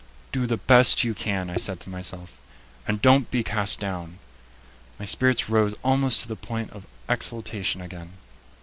]"Do 0.31 0.47
the 0.47 0.57
best 0.57 1.03
you 1.03 1.13
can," 1.13 1.47
I 1.51 1.57
said 1.57 1.79
to 1.81 1.89
myself, 1.91 2.35
"and 2.87 2.99
don't 3.03 3.29
be 3.29 3.43
cast 3.43 3.79
down." 3.79 4.17
My 4.97 5.05
spirits 5.05 5.47
rose 5.47 5.75
almost 5.83 6.21
to 6.23 6.27
the 6.27 6.35
point 6.35 6.71
of 6.71 6.87
exultation 7.07 7.81
again. 7.81 8.13